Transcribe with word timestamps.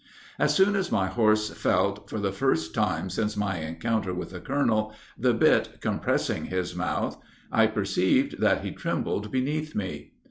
"As 0.39 0.55
soon 0.55 0.75
as 0.75 0.91
my 0.91 1.05
horse 1.09 1.51
felt, 1.51 2.09
for 2.09 2.17
the 2.17 2.31
first 2.31 2.73
time 2.73 3.07
since 3.11 3.37
my 3.37 3.59
rencounter 3.59 4.15
with 4.15 4.31
the 4.31 4.39
colonel, 4.39 4.95
the 5.15 5.31
bit 5.31 5.79
compressing 5.79 6.45
his 6.45 6.75
mouth, 6.75 7.21
I 7.51 7.67
perceived 7.67 8.39
that 8.41 8.61
he 8.61 8.71
trembled 8.71 9.31
beneath 9.31 9.75
me. 9.75 10.13